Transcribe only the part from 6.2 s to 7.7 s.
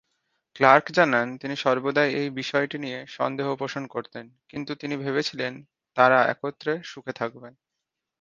একত্রে সুখে থাকবেন।